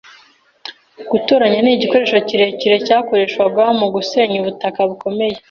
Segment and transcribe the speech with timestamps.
[1.11, 5.35] Gutoranya nigikoresho kirekire cyakoreshejwe mugusenya ubutaka bukomeye